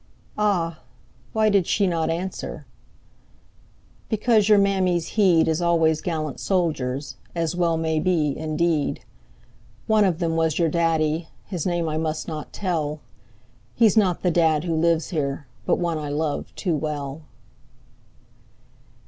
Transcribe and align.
Ah—why 0.35 1.49
did 1.49 1.67
she 1.67 1.85
not 1.85 2.09
answer:— 2.09 2.65
"Because 4.09 4.49
your 4.49 4.57
mammy's 4.57 5.09
heed 5.09 5.47
Is 5.47 5.61
always 5.61 6.01
gallant 6.01 6.39
soldiers, 6.39 7.17
As 7.35 7.55
well 7.55 7.77
may 7.77 7.99
be, 7.99 8.35
indeed. 8.35 9.01
One 9.85 10.03
of 10.03 10.17
them 10.17 10.35
was 10.35 10.57
your 10.57 10.69
daddy, 10.69 11.27
His 11.45 11.67
name 11.67 11.87
I 11.87 11.97
must 11.97 12.27
not 12.27 12.51
tell; 12.51 12.99
He's 13.75 13.95
not 13.95 14.23
the 14.23 14.31
dad 14.31 14.63
who 14.63 14.73
lives 14.73 15.09
here, 15.11 15.45
But 15.67 15.77
one 15.77 15.99
I 15.99 16.09
love 16.09 16.51
too 16.55 16.75
well." 16.75 17.21